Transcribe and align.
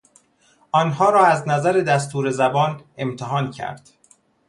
آنها 0.71 1.09
را 1.09 1.25
از 1.25 1.47
نظر 1.47 1.71
دستور 1.73 2.29
زبان 2.29 2.83
امتحان 2.97 3.51
کرد. 3.51 3.89